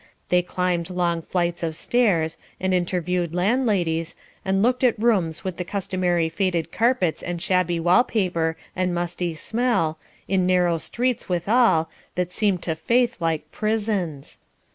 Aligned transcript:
They 0.29 0.41
climbed 0.41 0.89
long 0.89 1.21
flights 1.21 1.61
of 1.61 1.75
stairs, 1.75 2.39
and 2.59 2.73
interviewed 2.73 3.35
landladies, 3.35 4.15
and 4.43 4.63
looked 4.63 4.83
at 4.83 4.97
rooms 4.97 5.43
with 5.43 5.57
the 5.57 5.63
customary 5.63 6.27
faded 6.27 6.71
carpets 6.71 7.21
and 7.21 7.39
shabby 7.39 7.79
wall 7.79 8.03
paper 8.03 8.57
and 8.75 8.95
musty 8.95 9.35
smell, 9.35 9.99
in 10.27 10.47
narrow 10.47 10.79
streets 10.79 11.29
withal, 11.29 11.87
that 12.15 12.31
seemed 12.31 12.63
to 12.63 12.75
Faith 12.75 13.17
like 13.19 13.51
prisons. 13.51 14.39